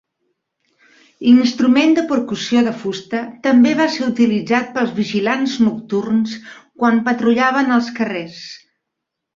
[1.25, 7.95] L'instrument de percussió de fusta també va ser utilitzat pels vigilants nocturns quan patrullaven els
[8.01, 8.45] carrers.